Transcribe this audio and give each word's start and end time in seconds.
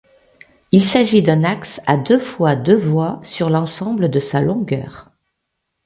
Il 0.71 0.83
s'agit 0.83 1.21
d'un 1.21 1.43
axe 1.43 1.79
à 1.85 1.95
deux 1.95 2.17
fois 2.17 2.55
deux 2.55 2.75
voies 2.75 3.21
sur 3.23 3.51
l'ensemble 3.51 4.09
de 4.09 4.19
sa 4.19 4.41
longueur. 4.41 5.11